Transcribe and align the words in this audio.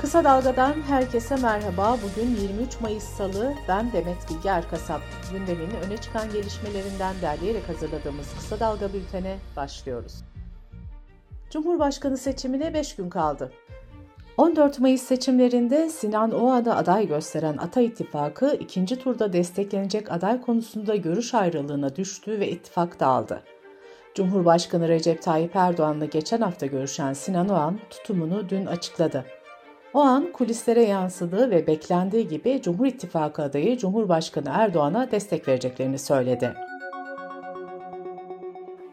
Kısa 0.00 0.24
Dalga'dan 0.24 0.74
herkese 0.88 1.36
merhaba. 1.36 1.96
Bugün 2.02 2.36
23 2.36 2.80
Mayıs 2.80 3.04
Salı. 3.04 3.54
Ben 3.68 3.92
Demet 3.92 4.30
Bilge 4.30 4.48
Erkasap. 4.48 5.00
Gündemin 5.32 5.70
öne 5.86 5.96
çıkan 5.96 6.32
gelişmelerinden 6.32 7.14
derleyerek 7.22 7.68
hazırladığımız 7.68 8.34
Kısa 8.34 8.60
Dalga 8.60 8.92
bültene 8.92 9.38
başlıyoruz. 9.56 10.14
Cumhurbaşkanı 11.50 12.18
seçimine 12.18 12.74
5 12.74 12.96
gün 12.96 13.10
kaldı. 13.10 13.52
14 14.36 14.78
Mayıs 14.78 15.02
seçimlerinde 15.02 15.88
Sinan 15.88 16.30
Oğan'ı 16.30 16.76
aday 16.76 17.08
gösteren 17.08 17.56
Ata 17.56 17.80
İttifakı 17.80 18.56
ikinci 18.60 18.98
turda 18.98 19.32
desteklenecek 19.32 20.12
aday 20.12 20.40
konusunda 20.40 20.96
görüş 20.96 21.34
ayrılığına 21.34 21.96
düştü 21.96 22.40
ve 22.40 22.50
ittifak 22.50 23.00
dağıldı. 23.00 23.42
Cumhurbaşkanı 24.14 24.88
Recep 24.88 25.22
Tayyip 25.22 25.56
Erdoğan'la 25.56 26.04
geçen 26.04 26.40
hafta 26.40 26.66
görüşen 26.66 27.12
Sinan 27.12 27.48
Oğan 27.48 27.78
tutumunu 27.90 28.48
dün 28.48 28.66
açıkladı. 28.66 29.24
O 29.94 30.00
an 30.00 30.32
kulislere 30.32 30.82
yansıdığı 30.82 31.50
ve 31.50 31.66
beklendiği 31.66 32.28
gibi 32.28 32.62
Cumhur 32.62 32.86
İttifakı 32.86 33.42
adayı 33.42 33.78
Cumhurbaşkanı 33.78 34.48
Erdoğan'a 34.52 35.10
destek 35.10 35.48
vereceklerini 35.48 35.98
söyledi. 35.98 36.54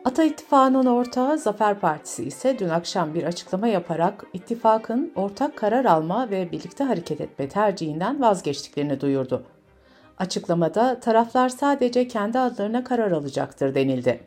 Ata 0.06 0.24
İttifakı'nın 0.24 0.86
ortağı 0.86 1.38
Zafer 1.38 1.80
Partisi 1.80 2.24
ise 2.24 2.60
dün 2.60 2.70
akşam 2.70 3.14
bir 3.14 3.24
açıklama 3.24 3.68
yaparak 3.68 4.26
ittifakın 4.34 5.12
ortak 5.16 5.58
karar 5.58 5.86
alma 5.86 6.30
ve 6.30 6.52
birlikte 6.52 6.84
hareket 6.84 7.22
etme 7.22 7.50
tercihinden 7.50 8.22
vazgeçtiklerini 8.22 9.02
duyurdu. 9.02 9.44
Açıklamada 10.18 11.00
taraflar 11.00 11.50
sadece 11.50 12.08
kendi 12.08 12.40
adlarına 12.40 12.84
karar 12.84 13.12
alacaktır 13.12 13.76
denildi. 13.76 14.20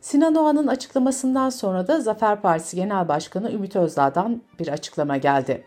Sinan 0.00 0.34
Oğan'ın 0.34 0.66
açıklamasından 0.66 1.50
sonra 1.50 1.88
da 1.88 2.00
Zafer 2.00 2.42
Partisi 2.42 2.76
Genel 2.76 3.08
Başkanı 3.08 3.52
Ümit 3.52 3.76
Özdağ'dan 3.76 4.42
bir 4.58 4.68
açıklama 4.68 5.16
geldi. 5.16 5.64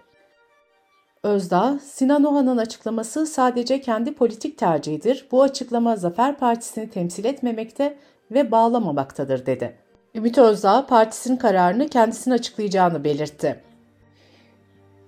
Özdağ, 1.23 1.79
Sinan 1.83 2.23
Oğan'ın 2.23 2.57
açıklaması 2.57 3.25
sadece 3.25 3.81
kendi 3.81 4.13
politik 4.13 4.57
tercihidir. 4.57 5.27
Bu 5.31 5.43
açıklama 5.43 5.95
Zafer 5.95 6.37
Partisi'ni 6.37 6.89
temsil 6.89 7.25
etmemekte 7.25 7.97
ve 8.31 8.51
bağlamamaktadır 8.51 9.45
dedi. 9.45 9.75
Ümit 10.15 10.37
Özdağ 10.37 10.85
partisinin 10.85 11.37
kararını 11.37 11.89
kendisinin 11.89 12.35
açıklayacağını 12.35 13.03
belirtti. 13.03 13.63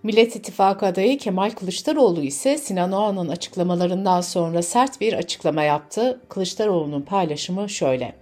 Millet 0.03 0.35
İttifakı 0.35 0.85
adayı 0.85 1.17
Kemal 1.17 1.51
Kılıçdaroğlu 1.51 2.21
ise 2.21 2.57
Sinan 2.57 2.91
Oğan'ın 2.91 3.29
açıklamalarından 3.29 4.21
sonra 4.21 4.61
sert 4.61 5.01
bir 5.01 5.13
açıklama 5.13 5.63
yaptı. 5.63 6.21
Kılıçdaroğlu'nun 6.29 7.01
paylaşımı 7.01 7.69
şöyle. 7.69 8.15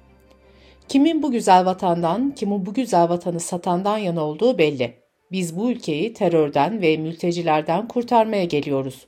Kimin 0.87 1.23
bu 1.23 1.31
güzel 1.31 1.65
vatandan, 1.65 2.31
kimin 2.35 2.65
bu 2.65 2.73
güzel 2.73 3.09
vatanı 3.09 3.39
satandan 3.39 3.97
yana 3.97 4.25
olduğu 4.25 4.57
belli. 4.57 5.08
Biz 5.31 5.57
bu 5.57 5.71
ülkeyi 5.71 6.13
terörden 6.13 6.81
ve 6.81 6.97
mültecilerden 6.97 7.87
kurtarmaya 7.87 8.43
geliyoruz. 8.43 9.07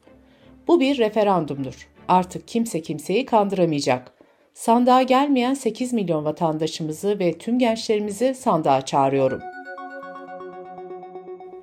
Bu 0.67 0.79
bir 0.79 0.97
referandumdur. 0.97 1.87
Artık 2.07 2.47
kimse 2.47 2.81
kimseyi 2.81 3.25
kandıramayacak. 3.25 4.13
Sandığa 4.53 5.01
gelmeyen 5.01 5.53
8 5.53 5.93
milyon 5.93 6.25
vatandaşımızı 6.25 7.19
ve 7.19 7.37
tüm 7.37 7.59
gençlerimizi 7.59 8.33
sandığa 8.33 8.85
çağırıyorum. 8.85 9.41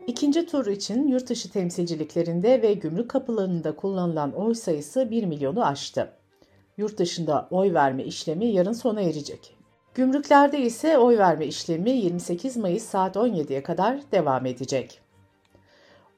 İkinci 0.06 0.46
tur 0.46 0.66
için 0.66 1.08
yurt 1.08 1.28
dışı 1.28 1.50
temsilciliklerinde 1.50 2.62
ve 2.62 2.74
gümrük 2.74 3.10
kapılarında 3.10 3.76
kullanılan 3.76 4.32
oy 4.32 4.54
sayısı 4.54 5.10
1 5.10 5.24
milyonu 5.24 5.66
aştı. 5.66 6.12
Yurt 6.76 6.98
dışında 6.98 7.48
oy 7.50 7.74
verme 7.74 8.04
işlemi 8.04 8.46
yarın 8.46 8.72
sona 8.72 9.00
erecek. 9.00 9.57
Gümrüklerde 9.98 10.60
ise 10.60 10.98
oy 10.98 11.18
verme 11.18 11.46
işlemi 11.46 11.90
28 11.90 12.56
Mayıs 12.56 12.84
saat 12.84 13.16
17'ye 13.16 13.62
kadar 13.62 13.98
devam 14.12 14.46
edecek. 14.46 15.00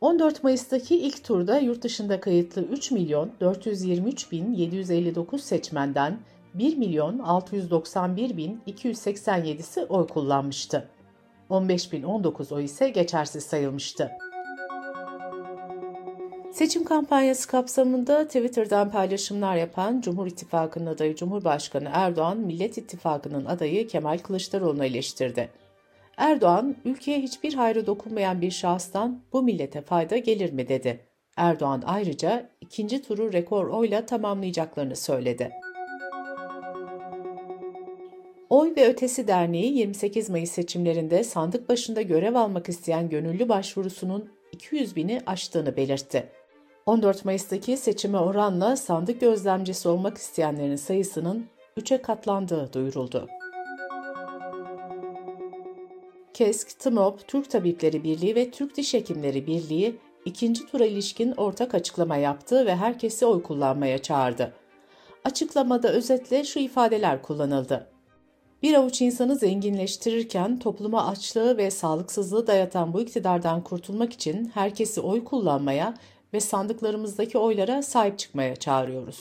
14 0.01 0.45
Mayıs'taki 0.45 0.99
ilk 0.99 1.25
turda 1.25 1.59
yurt 1.59 1.83
dışında 1.83 2.21
kayıtlı 2.21 2.63
3 2.63 2.91
milyon 2.91 3.31
423 3.41 4.33
bin 4.33 4.53
759 4.53 5.45
seçmenden 5.45 6.19
1 6.55 6.77
milyon 6.77 7.19
691 7.19 8.37
bin 8.37 8.61
287'si 8.67 9.87
oy 9.87 10.07
kullanmıştı. 10.07 10.89
15 11.49 11.93
bin 11.93 12.03
19 12.03 12.53
oy 12.53 12.65
ise 12.65 12.89
geçersiz 12.89 13.45
sayılmıştı. 13.45 14.11
Seçim 16.61 16.85
kampanyası 16.85 17.49
kapsamında 17.49 18.27
Twitter'dan 18.27 18.91
paylaşımlar 18.91 19.57
yapan 19.57 20.01
Cumhur 20.01 20.27
İttifakı'nın 20.27 20.87
adayı 20.87 21.17
Cumhurbaşkanı 21.17 21.91
Erdoğan, 21.93 22.39
Millet 22.39 22.79
İttifakı'nın 22.79 23.45
adayı 23.45 23.89
Kemal 23.89 24.19
Kılıçdaroğlu'nu 24.19 24.85
eleştirdi. 24.85 25.49
Erdoğan, 26.17 26.77
ülkeye 26.85 27.21
hiçbir 27.21 27.55
hayrı 27.55 27.87
dokunmayan 27.87 28.41
bir 28.41 28.51
şahıstan 28.51 29.23
bu 29.33 29.43
millete 29.43 29.81
fayda 29.81 30.17
gelir 30.17 30.53
mi 30.53 30.69
dedi. 30.69 31.01
Erdoğan 31.37 31.83
ayrıca 31.87 32.51
ikinci 32.61 33.03
turu 33.03 33.33
rekor 33.33 33.67
oyla 33.67 34.07
tamamlayacaklarını 34.07 34.97
söyledi. 34.97 35.51
Oy 38.51 38.73
ve 38.77 38.89
Ötesi 38.89 39.29
Derneği 39.29 39.79
28 39.79 40.31
Mayıs 40.31 40.51
seçimlerinde 40.51 41.25
sandık 41.25 41.69
başında 41.69 42.03
görev 42.03 42.35
almak 42.35 42.69
isteyen 42.69 43.09
gönüllü 43.09 43.49
başvurusunun 43.49 44.31
200 44.53 44.97
bini 44.97 45.21
aştığını 45.27 45.77
belirtti. 45.77 46.40
14 46.91 47.25
Mayıs'taki 47.25 47.77
seçime 47.77 48.19
oranla 48.19 48.77
sandık 48.77 49.21
gözlemcisi 49.21 49.89
olmak 49.89 50.19
isteyenlerin 50.19 50.77
sayısının 50.77 51.47
3'e 51.77 52.03
katlandığı 52.03 52.73
duyuruldu. 52.73 53.29
KESK, 56.35 56.79
TMOP, 56.79 57.29
Türk 57.29 57.51
Tabipleri 57.51 58.05
Birliği 58.05 58.35
ve 58.35 58.51
Türk 58.51 58.77
Diş 58.77 58.95
Hekimleri 58.95 59.47
Birliği 59.47 59.97
ikinci 60.25 60.67
tura 60.67 60.85
ilişkin 60.85 61.33
ortak 61.33 61.75
açıklama 61.75 62.17
yaptı 62.17 62.67
ve 62.67 62.77
herkesi 62.77 63.27
oy 63.27 63.43
kullanmaya 63.43 63.99
çağırdı. 64.03 64.53
Açıklamada 65.25 65.93
özetle 65.93 66.45
şu 66.45 66.59
ifadeler 66.59 67.23
kullanıldı. 67.23 67.87
Bir 68.63 68.75
avuç 68.75 69.03
insanı 69.03 69.37
zenginleştirirken 69.37 70.59
topluma 70.59 71.07
açlığı 71.07 71.57
ve 71.57 71.71
sağlıksızlığı 71.71 72.47
dayatan 72.47 72.93
bu 72.93 73.01
iktidardan 73.01 73.65
kurtulmak 73.65 74.13
için 74.13 74.51
herkesi 74.55 75.01
oy 75.01 75.25
kullanmaya 75.25 75.95
ve 76.35 76.41
sandıklarımızdaki 76.41 77.39
oylara 77.39 77.83
sahip 77.83 78.19
çıkmaya 78.19 78.57
çağırıyoruz. 78.57 79.21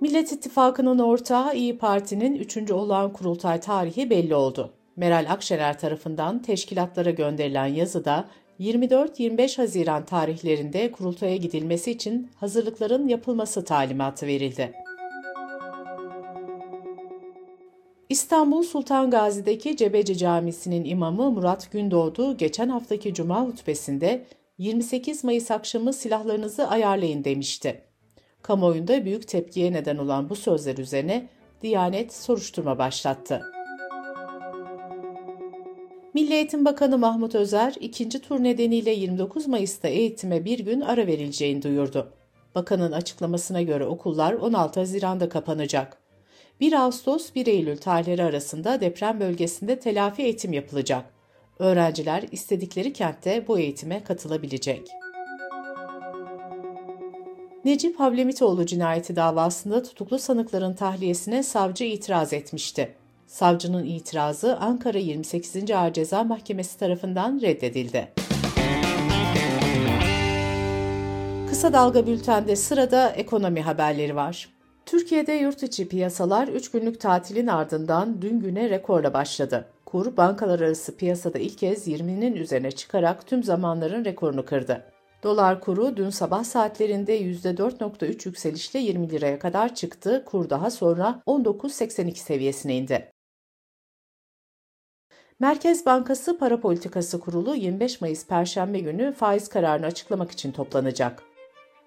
Millet 0.00 0.32
İttifakı'nın 0.32 0.98
ortağı 0.98 1.54
İyi 1.54 1.78
Parti'nin 1.78 2.34
3. 2.34 2.70
olağan 2.70 3.12
kurultay 3.12 3.60
tarihi 3.60 4.10
belli 4.10 4.34
oldu. 4.34 4.72
Meral 4.96 5.26
Akşener 5.30 5.78
tarafından 5.78 6.42
teşkilatlara 6.42 7.10
gönderilen 7.10 7.66
yazıda 7.66 8.24
24-25 8.60 9.56
Haziran 9.56 10.04
tarihlerinde 10.04 10.92
kurultaya 10.92 11.36
gidilmesi 11.36 11.90
için 11.90 12.30
hazırlıkların 12.36 13.08
yapılması 13.08 13.64
talimatı 13.64 14.26
verildi. 14.26 14.87
İstanbul 18.08 18.62
Sultan 18.62 19.10
Gazi'deki 19.10 19.76
Cebeci 19.76 20.18
Camisi'nin 20.18 20.84
imamı 20.84 21.30
Murat 21.30 21.72
Gündoğdu 21.72 22.36
geçen 22.36 22.68
haftaki 22.68 23.14
cuma 23.14 23.46
hutbesinde 23.46 24.26
28 24.58 25.24
Mayıs 25.24 25.50
akşamı 25.50 25.92
silahlarınızı 25.92 26.68
ayarlayın 26.68 27.24
demişti. 27.24 27.82
Kamuoyunda 28.42 29.04
büyük 29.04 29.28
tepkiye 29.28 29.72
neden 29.72 29.96
olan 29.96 30.30
bu 30.30 30.36
sözler 30.36 30.76
üzerine 30.76 31.28
Diyanet 31.62 32.14
soruşturma 32.14 32.78
başlattı. 32.78 33.42
Milli 36.14 36.34
Eğitim 36.34 36.64
Bakanı 36.64 36.98
Mahmut 36.98 37.34
Özer, 37.34 37.74
ikinci 37.80 38.20
tur 38.20 38.42
nedeniyle 38.42 38.90
29 38.90 39.46
Mayıs'ta 39.46 39.88
eğitime 39.88 40.44
bir 40.44 40.58
gün 40.58 40.80
ara 40.80 41.06
verileceğini 41.06 41.62
duyurdu. 41.62 42.12
Bakanın 42.54 42.92
açıklamasına 42.92 43.62
göre 43.62 43.86
okullar 43.86 44.32
16 44.32 44.80
Haziran'da 44.80 45.28
kapanacak. 45.28 46.07
1 46.60 46.72
Ağustos 46.72 47.34
1 47.34 47.46
Eylül 47.46 47.76
tarihleri 47.76 48.22
arasında 48.22 48.80
deprem 48.80 49.20
bölgesinde 49.20 49.78
telafi 49.78 50.22
eğitim 50.22 50.52
yapılacak. 50.52 51.04
Öğrenciler 51.58 52.24
istedikleri 52.32 52.92
kentte 52.92 53.48
bu 53.48 53.58
eğitime 53.58 54.04
katılabilecek. 54.04 54.88
Necip 57.64 58.00
Havlemitoğlu 58.00 58.66
cinayeti 58.66 59.16
davasında 59.16 59.82
tutuklu 59.82 60.18
sanıkların 60.18 60.74
tahliyesine 60.74 61.42
savcı 61.42 61.84
itiraz 61.84 62.32
etmişti. 62.32 62.94
Savcının 63.26 63.84
itirazı 63.84 64.56
Ankara 64.56 64.98
28. 64.98 65.70
Ağır 65.70 65.92
Ceza 65.92 66.24
Mahkemesi 66.24 66.78
tarafından 66.78 67.40
reddedildi. 67.40 68.08
Kısa 71.48 71.72
Dalga 71.72 72.06
Bülten'de 72.06 72.56
sırada 72.56 73.10
ekonomi 73.10 73.60
haberleri 73.60 74.16
var. 74.16 74.57
Türkiye'de 74.88 75.32
yurt 75.32 75.62
içi 75.62 75.88
piyasalar 75.88 76.48
3 76.48 76.70
günlük 76.70 77.00
tatilin 77.00 77.46
ardından 77.46 78.22
dün 78.22 78.40
güne 78.40 78.70
rekorla 78.70 79.14
başladı. 79.14 79.68
Kur, 79.86 80.16
bankalar 80.16 80.60
arası 80.60 80.96
piyasada 80.96 81.38
ilk 81.38 81.58
kez 81.58 81.88
20'nin 81.88 82.36
üzerine 82.36 82.70
çıkarak 82.70 83.26
tüm 83.26 83.44
zamanların 83.44 84.04
rekorunu 84.04 84.44
kırdı. 84.44 84.84
Dolar 85.22 85.60
kuru 85.60 85.96
dün 85.96 86.10
sabah 86.10 86.44
saatlerinde 86.44 87.20
%4.3 87.20 88.28
yükselişle 88.28 88.78
20 88.78 89.10
liraya 89.10 89.38
kadar 89.38 89.74
çıktı. 89.74 90.22
Kur 90.26 90.50
daha 90.50 90.70
sonra 90.70 91.22
19.82 91.26 92.14
seviyesine 92.14 92.76
indi. 92.76 93.12
Merkez 95.40 95.86
Bankası 95.86 96.38
Para 96.38 96.60
Politikası 96.60 97.20
Kurulu 97.20 97.54
25 97.54 98.00
Mayıs 98.00 98.26
Perşembe 98.26 98.78
günü 98.78 99.12
faiz 99.12 99.48
kararını 99.48 99.86
açıklamak 99.86 100.30
için 100.30 100.52
toplanacak. 100.52 101.22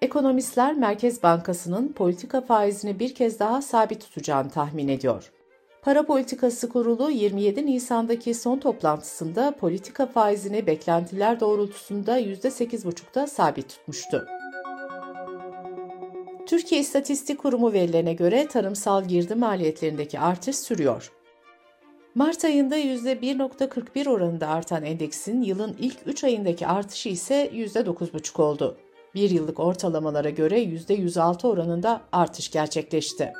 Ekonomistler 0.02 0.74
Merkez 0.74 1.22
Bankası'nın 1.22 1.88
politika 1.88 2.40
faizini 2.40 2.98
bir 2.98 3.14
kez 3.14 3.38
daha 3.38 3.62
sabit 3.62 4.00
tutacağını 4.00 4.50
tahmin 4.50 4.88
ediyor. 4.88 5.32
Para 5.82 6.06
Politikası 6.06 6.68
Kurulu 6.68 7.10
27 7.10 7.66
Nisan'daki 7.66 8.34
son 8.34 8.58
toplantısında 8.58 9.54
politika 9.60 10.06
faizini 10.06 10.66
beklentiler 10.66 11.40
doğrultusunda 11.40 12.20
%8,5'da 12.20 13.26
sabit 13.26 13.68
tutmuştu. 13.68 14.26
Türkiye 16.46 16.80
İstatistik 16.80 17.38
Kurumu 17.38 17.72
verilerine 17.72 18.14
göre 18.14 18.46
tarımsal 18.46 19.04
girdi 19.04 19.34
maliyetlerindeki 19.34 20.20
artış 20.20 20.56
sürüyor. 20.56 21.12
Mart 22.14 22.44
ayında 22.44 22.78
%1.41 22.78 24.08
oranında 24.08 24.48
artan 24.48 24.84
endeksin 24.84 25.42
yılın 25.42 25.76
ilk 25.80 25.96
3 26.06 26.24
ayındaki 26.24 26.66
artışı 26.66 27.08
ise 27.08 27.50
%9,5 27.54 28.42
oldu. 28.42 28.76
Bir 29.14 29.30
yıllık 29.30 29.60
ortalamalara 29.60 30.30
göre 30.30 30.62
%106 30.62 31.46
oranında 31.46 32.00
artış 32.12 32.50
gerçekleşti. 32.50 33.32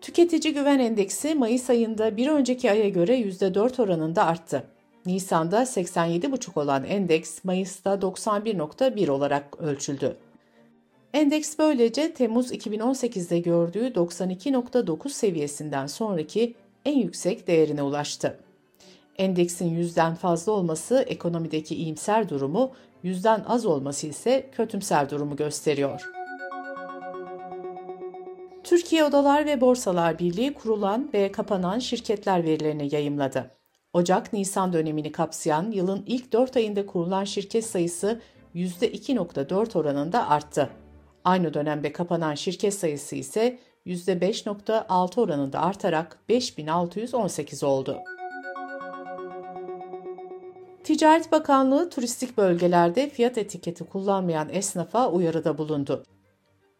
Tüketici 0.00 0.54
Güven 0.54 0.78
Endeksi 0.78 1.34
Mayıs 1.34 1.70
ayında 1.70 2.16
bir 2.16 2.28
önceki 2.28 2.70
aya 2.70 2.88
göre 2.88 3.20
%4 3.20 3.82
oranında 3.82 4.26
arttı. 4.26 4.64
Nisan'da 5.06 5.62
87,5 5.62 6.60
olan 6.60 6.84
endeks 6.84 7.44
Mayıs'ta 7.44 7.94
91,1 7.94 9.10
olarak 9.10 9.60
ölçüldü. 9.60 10.16
Endeks 11.12 11.58
böylece 11.58 12.14
Temmuz 12.14 12.52
2018'de 12.52 13.38
gördüğü 13.38 13.86
92.9 13.86 15.08
seviyesinden 15.08 15.86
sonraki 15.86 16.54
en 16.84 16.98
yüksek 16.98 17.46
değerine 17.46 17.82
ulaştı. 17.82 18.38
Endeksin 19.22 19.70
yüzden 19.70 20.14
fazla 20.14 20.52
olması 20.52 21.04
ekonomideki 21.08 21.76
iyimser 21.76 22.28
durumu, 22.28 22.72
yüzden 23.02 23.44
az 23.48 23.66
olması 23.66 24.06
ise 24.06 24.50
kötümser 24.52 25.10
durumu 25.10 25.36
gösteriyor. 25.36 26.10
Türkiye 28.64 29.04
Odalar 29.04 29.46
ve 29.46 29.60
Borsalar 29.60 30.18
Birliği 30.18 30.54
kurulan 30.54 31.10
ve 31.14 31.32
kapanan 31.32 31.78
şirketler 31.78 32.44
verilerini 32.44 32.94
yayımladı. 32.94 33.50
Ocak-Nisan 33.92 34.72
dönemini 34.72 35.12
kapsayan 35.12 35.70
yılın 35.70 36.04
ilk 36.06 36.32
4 36.32 36.56
ayında 36.56 36.86
kurulan 36.86 37.24
şirket 37.24 37.64
sayısı 37.64 38.20
%2.4 38.54 39.78
oranında 39.78 40.28
arttı. 40.28 40.70
Aynı 41.24 41.54
dönemde 41.54 41.92
kapanan 41.92 42.34
şirket 42.34 42.74
sayısı 42.74 43.16
ise 43.16 43.58
%5.6 43.86 45.20
oranında 45.20 45.60
artarak 45.60 46.18
5618 46.28 47.64
oldu. 47.64 47.98
Ticaret 50.84 51.32
Bakanlığı 51.32 51.90
turistik 51.90 52.38
bölgelerde 52.38 53.10
fiyat 53.10 53.38
etiketi 53.38 53.84
kullanmayan 53.84 54.48
esnafa 54.52 55.10
uyarıda 55.10 55.58
bulundu. 55.58 56.04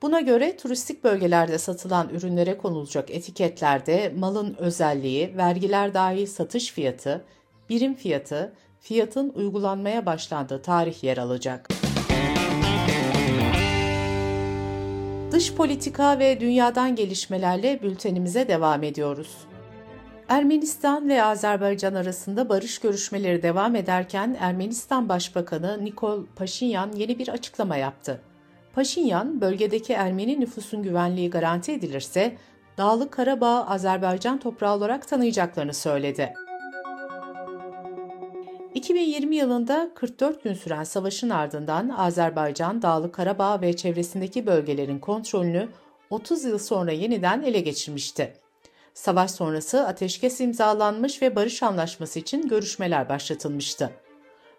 Buna 0.03 0.21
göre 0.21 0.57
turistik 0.57 1.05
bölgelerde 1.05 1.59
satılan 1.59 2.09
ürünlere 2.09 2.59
konulacak 2.59 3.11
etiketlerde 3.11 4.13
malın 4.19 4.55
özelliği, 4.59 5.37
vergiler 5.37 5.95
dahil 5.95 6.27
satış 6.27 6.73
fiyatı, 6.73 7.25
birim 7.69 7.95
fiyatı, 7.95 8.53
fiyatın 8.81 9.33
uygulanmaya 9.35 10.07
başlandığı 10.07 10.63
tarih 10.63 11.05
yer 11.05 11.17
alacak. 11.19 11.69
Dış 15.33 15.55
politika 15.55 16.19
ve 16.19 16.41
dünyadan 16.41 16.97
gelişmelerle 16.97 17.83
bültenimize 17.83 18.49
devam 18.49 18.83
ediyoruz. 18.83 19.37
Ermenistan 20.29 21.09
ve 21.09 21.23
Azerbaycan 21.23 21.95
arasında 21.95 22.49
barış 22.49 22.79
görüşmeleri 22.79 23.43
devam 23.43 23.77
ederken 23.77 24.37
Ermenistan 24.41 25.09
Başbakanı 25.09 25.85
Nikol 25.85 26.27
Paşinyan 26.37 26.93
yeni 26.93 27.19
bir 27.19 27.29
açıklama 27.29 27.77
yaptı. 27.77 28.21
Paşinyan, 28.75 29.41
bölgedeki 29.41 29.93
Ermeni 29.93 30.41
nüfusun 30.41 30.83
güvenliği 30.83 31.31
garanti 31.31 31.73
edilirse 31.73 32.37
Dağlık 32.79 33.13
Karabağ 33.13 33.67
Azerbaycan 33.67 34.39
toprağı 34.39 34.77
olarak 34.77 35.09
tanıyacaklarını 35.09 35.75
söyledi. 35.75 36.33
2020 38.75 39.37
yılında 39.37 39.91
44 39.95 40.45
gün 40.45 40.55
süren 40.55 40.85
savaşın 40.85 41.31
ardından 41.31 41.89
Azerbaycan, 41.89 42.83
Dağlık 42.83 43.15
Karabağ 43.15 43.61
ve 43.61 43.77
çevresindeki 43.77 44.47
bölgelerin 44.47 44.99
kontrolünü 44.99 45.69
30 46.11 46.45
yıl 46.45 46.59
sonra 46.59 46.93
yeniden 46.93 47.43
ele 47.43 47.61
geçirmişti. 47.61 48.42
Savaş 48.95 49.31
sonrası 49.31 49.87
ateşkes 49.87 50.41
imzalanmış 50.41 51.23
ve 51.23 51.37
barış 51.37 51.63
anlaşması 51.63 52.19
için 52.19 52.49
görüşmeler 52.49 53.09
başlatılmıştı. 53.09 53.91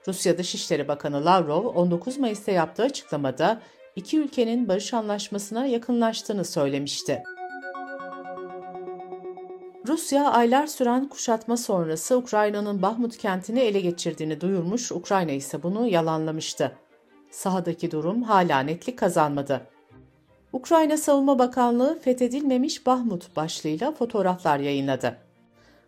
Rusya 0.08 0.38
Dışişleri 0.38 0.88
Bakanı 0.88 1.26
Lavrov 1.26 1.66
19 1.66 2.18
Mayıs'ta 2.18 2.52
yaptığı 2.52 2.84
açıklamada 2.84 3.62
iki 3.96 4.20
ülkenin 4.20 4.68
barış 4.68 4.94
anlaşmasına 4.94 5.66
yakınlaştığını 5.66 6.46
söylemişti. 6.46 7.24
Rusya 9.88 10.32
aylar 10.32 10.68
süren 10.68 11.10
kuşatma 11.10 11.58
sonrası 11.58 12.18
Ukrayna'nın 12.18 12.82
Bahmut 12.82 13.18
kentini 13.18 13.60
ele 13.60 13.80
geçirdiğini 13.80 14.42
duyurmuş, 14.42 14.92
Ukrayna 14.92 15.32
ise 15.32 15.64
bunu 15.64 15.88
yalanlamıştı. 15.88 16.78
Sahadaki 17.32 17.92
durum 17.92 18.24
hala 18.24 18.60
netlik 18.60 19.00
kazanmadı. 19.00 19.73
Ukrayna 20.54 20.98
Savunma 20.98 21.40
Bakanlığı 21.40 22.00
fethedilmemiş 22.00 22.86
Bahmut 22.86 23.36
başlığıyla 23.36 23.92
fotoğraflar 23.92 24.60
yayınladı. 24.60 25.18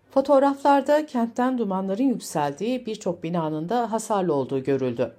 Fotoğraflarda 0.10 1.06
kentten 1.06 1.58
dumanların 1.58 2.04
yükseldiği 2.04 2.86
birçok 2.86 3.24
binanın 3.24 3.70
da 3.70 3.92
hasarlı 3.92 4.34
olduğu 4.34 4.64
görüldü. 4.64 5.16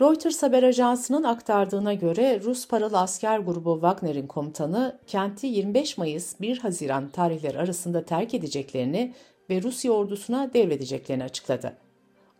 Reuters 0.00 0.42
haber 0.42 0.62
ajansının 0.62 1.22
aktardığına 1.22 1.94
göre 1.94 2.40
Rus 2.44 2.68
paralı 2.68 2.98
asker 2.98 3.38
grubu 3.38 3.74
Wagner'in 3.74 4.26
komutanı 4.26 4.98
kenti 5.06 5.46
25 5.46 5.98
Mayıs 5.98 6.40
1 6.40 6.58
Haziran 6.58 7.08
tarihleri 7.08 7.58
arasında 7.58 8.04
terk 8.04 8.34
edeceklerini 8.34 9.14
ve 9.50 9.62
Rusya 9.62 9.92
ordusuna 9.92 10.52
devredeceklerini 10.54 11.24
açıkladı. 11.24 11.76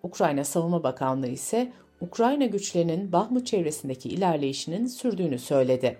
Ukrayna 0.02 0.44
Savunma 0.44 0.82
Bakanlığı 0.82 1.29
ise 1.29 1.73
Ukrayna 2.00 2.47
güçlerinin 2.47 3.12
Bahmut 3.12 3.47
çevresindeki 3.47 4.08
ilerleyişinin 4.08 4.87
sürdüğünü 4.87 5.38
söyledi. 5.38 5.99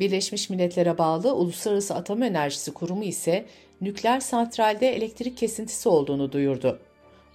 Birleşmiş 0.00 0.50
Milletler'e 0.50 0.98
bağlı 0.98 1.34
Uluslararası 1.34 1.94
Atom 1.94 2.22
Enerjisi 2.22 2.74
Kurumu 2.74 3.04
ise 3.04 3.46
nükleer 3.80 4.20
santralde 4.20 4.96
elektrik 4.96 5.36
kesintisi 5.36 5.88
olduğunu 5.88 6.32
duyurdu. 6.32 6.78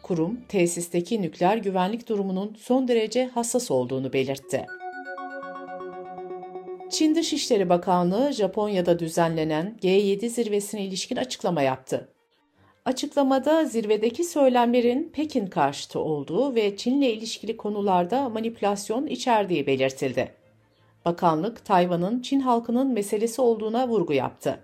Kurum, 0.01 0.39
tesisteki 0.47 1.21
nükleer 1.21 1.57
güvenlik 1.57 2.09
durumunun 2.09 2.55
son 2.59 2.87
derece 2.87 3.25
hassas 3.25 3.71
olduğunu 3.71 4.13
belirtti. 4.13 4.65
Çin 6.89 7.15
Dışişleri 7.15 7.69
Bakanlığı 7.69 8.31
Japonya'da 8.31 8.99
düzenlenen 8.99 9.77
G7 9.81 10.29
zirvesine 10.29 10.85
ilişkin 10.85 11.15
açıklama 11.15 11.61
yaptı. 11.61 12.12
Açıklamada 12.85 13.65
zirvedeki 13.65 14.23
söylemlerin 14.23 15.11
Pekin 15.13 15.47
karşıtı 15.47 15.99
olduğu 15.99 16.55
ve 16.55 16.77
Çin'le 16.77 17.01
ilişkili 17.01 17.57
konularda 17.57 18.29
manipülasyon 18.29 19.07
içerdiği 19.07 19.67
belirtildi. 19.67 20.31
Bakanlık, 21.05 21.65
Tayvan'ın 21.65 22.21
Çin 22.21 22.39
halkının 22.39 22.87
meselesi 22.87 23.41
olduğuna 23.41 23.87
vurgu 23.87 24.13
yaptı. 24.13 24.59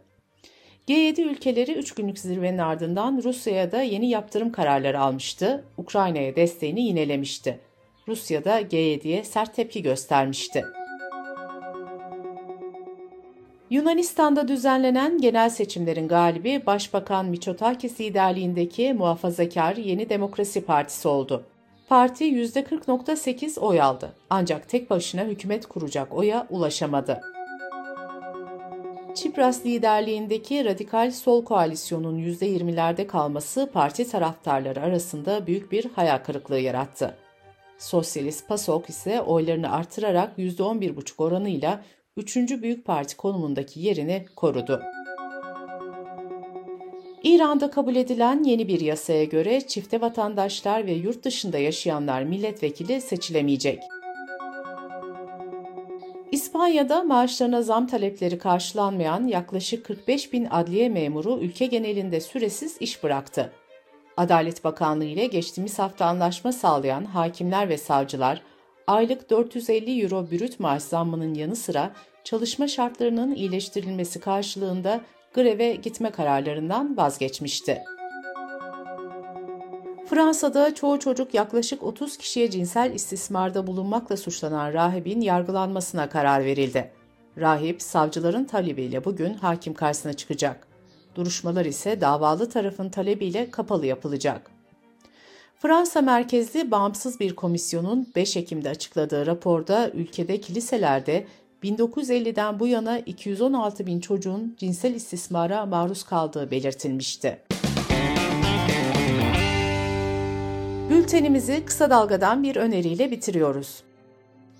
G7 0.87 1.21
ülkeleri 1.21 1.71
3 1.71 1.95
günlük 1.95 2.19
zirvenin 2.19 2.57
ardından 2.57 3.21
Rusya'ya 3.23 3.71
da 3.71 3.81
yeni 3.81 4.09
yaptırım 4.09 4.51
kararları 4.51 4.99
almıştı, 4.99 5.65
Ukrayna'ya 5.77 6.35
desteğini 6.35 6.81
yinelemişti. 6.81 7.59
Rusya 8.07 8.45
da 8.45 8.61
G7'ye 8.61 9.23
sert 9.23 9.55
tepki 9.55 9.81
göstermişti. 9.83 10.65
Yunanistan'da 13.69 14.47
düzenlenen 14.47 15.17
genel 15.17 15.49
seçimlerin 15.49 16.07
galibi 16.07 16.65
Başbakan 16.65 17.25
Mitsotakis 17.25 17.99
liderliğindeki 17.99 18.93
muhafazakar 18.93 19.75
Yeni 19.75 20.09
Demokrasi 20.09 20.65
Partisi 20.65 21.07
oldu. 21.07 21.45
Parti 21.89 22.25
%40.8 22.25 23.59
oy 23.59 23.81
aldı 23.81 24.15
ancak 24.29 24.69
tek 24.69 24.89
başına 24.89 25.23
hükümet 25.23 25.65
kuracak 25.65 26.13
oya 26.13 26.47
ulaşamadı. 26.49 27.21
Çipras 29.15 29.65
liderliğindeki 29.65 30.65
Radikal 30.65 31.11
Sol 31.11 31.45
Koalisyon'un 31.45 32.19
%20'lerde 32.19 33.07
kalması 33.07 33.69
parti 33.73 34.11
taraftarları 34.11 34.81
arasında 34.81 35.47
büyük 35.47 35.71
bir 35.71 35.85
hayal 35.95 36.17
kırıklığı 36.17 36.59
yarattı. 36.59 37.17
Sosyalist 37.77 38.47
PASOK 38.47 38.89
ise 38.89 39.21
oylarını 39.21 39.71
artırarak 39.71 40.37
%11,5 40.37 41.23
oranıyla 41.23 41.81
3. 42.19 42.37
büyük 42.61 42.85
parti 42.85 43.17
konumundaki 43.17 43.79
yerini 43.79 44.25
korudu. 44.35 44.81
İran'da 47.23 47.71
kabul 47.71 47.95
edilen 47.95 48.43
yeni 48.43 48.67
bir 48.67 48.79
yasaya 48.79 49.23
göre 49.23 49.61
çifte 49.61 50.01
vatandaşlar 50.01 50.85
ve 50.85 50.91
yurt 50.91 51.23
dışında 51.23 51.57
yaşayanlar 51.57 52.23
milletvekili 52.23 53.01
seçilemeyecek. 53.01 53.83
İspanya'da 56.31 57.03
maaşlarına 57.03 57.61
zam 57.61 57.87
talepleri 57.87 58.37
karşılanmayan 58.37 59.27
yaklaşık 59.27 59.85
45 59.85 60.33
bin 60.33 60.47
adliye 60.51 60.89
memuru 60.89 61.39
ülke 61.39 61.65
genelinde 61.65 62.21
süresiz 62.21 62.77
iş 62.79 63.03
bıraktı. 63.03 63.51
Adalet 64.17 64.63
Bakanlığı 64.63 65.05
ile 65.05 65.25
geçtiğimiz 65.25 65.79
hafta 65.79 66.05
anlaşma 66.05 66.51
sağlayan 66.51 67.05
hakimler 67.05 67.69
ve 67.69 67.77
savcılar, 67.77 68.41
aylık 68.87 69.29
450 69.29 70.01
euro 70.01 70.31
brüt 70.31 70.59
maaş 70.59 70.83
zammının 70.83 71.33
yanı 71.33 71.55
sıra 71.55 71.91
çalışma 72.23 72.67
şartlarının 72.67 73.35
iyileştirilmesi 73.35 74.19
karşılığında 74.19 75.01
greve 75.33 75.75
gitme 75.75 76.11
kararlarından 76.11 76.97
vazgeçmişti. 76.97 77.81
Fransa'da 80.09 80.75
çoğu 80.75 80.99
çocuk 80.99 81.33
yaklaşık 81.33 81.83
30 81.83 82.17
kişiye 82.17 82.49
cinsel 82.49 82.93
istismarda 82.93 83.67
bulunmakla 83.67 84.17
suçlanan 84.17 84.73
rahibin 84.73 85.21
yargılanmasına 85.21 86.09
karar 86.09 86.45
verildi. 86.45 86.91
Rahip, 87.37 87.81
savcıların 87.81 88.45
talebiyle 88.45 89.05
bugün 89.05 89.33
hakim 89.33 89.73
karşısına 89.73 90.13
çıkacak. 90.13 90.67
Duruşmalar 91.15 91.65
ise 91.65 92.01
davalı 92.01 92.49
tarafın 92.49 92.89
talebiyle 92.89 93.51
kapalı 93.51 93.85
yapılacak. 93.85 94.51
Fransa 95.61 96.01
merkezli 96.01 96.71
bağımsız 96.71 97.19
bir 97.19 97.35
komisyonun 97.35 98.07
5 98.15 98.37
Ekim'de 98.37 98.69
açıkladığı 98.69 99.25
raporda 99.25 99.89
ülkede 99.89 100.41
kiliselerde 100.41 101.27
1950'den 101.63 102.59
bu 102.59 102.67
yana 102.67 102.99
216 102.99 103.85
bin 103.85 103.99
çocuğun 103.99 104.55
cinsel 104.57 104.93
istismara 104.93 105.65
maruz 105.65 106.03
kaldığı 106.03 106.51
belirtilmişti. 106.51 107.39
Bültenimizi 110.89 111.65
kısa 111.65 111.89
dalgadan 111.89 112.43
bir 112.43 112.55
öneriyle 112.55 113.11
bitiriyoruz. 113.11 113.83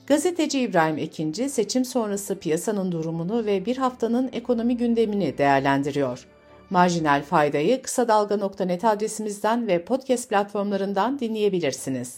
Gazeteci 0.08 0.60
İbrahim 0.60 0.98
Ekinci 0.98 1.50
seçim 1.50 1.86
sonrası 1.86 2.40
piyasanın 2.40 2.92
durumunu 2.92 3.46
ve 3.46 3.66
bir 3.66 3.78
haftanın 3.78 4.30
ekonomi 4.34 4.78
gündemini 4.78 5.38
değerlendiriyor. 5.38 6.28
Marjinal 6.70 7.24
faydayı 7.24 7.82
kısa 7.82 8.08
dalga.net 8.08 8.86
adresimizden 8.86 9.68
ve 9.68 9.86
podcast 9.86 10.30
platformlarından 10.30 11.20
dinleyebilirsiniz. 11.20 12.18